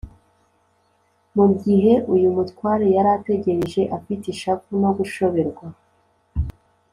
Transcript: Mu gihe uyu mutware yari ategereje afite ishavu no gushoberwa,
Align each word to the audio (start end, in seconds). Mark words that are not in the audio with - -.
Mu 1.35 1.45
gihe 1.61 1.93
uyu 2.13 2.27
mutware 2.35 2.85
yari 2.95 3.09
ategereje 3.17 3.81
afite 3.97 4.23
ishavu 4.33 4.69
no 4.81 4.89
gushoberwa, 4.97 5.65